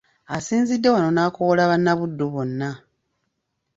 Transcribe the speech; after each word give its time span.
Asinzidde 0.35 0.89
wano 0.95 1.09
n'akoowoola 1.11 1.69
bannabuddu 1.71 2.25
bonna 2.33 2.69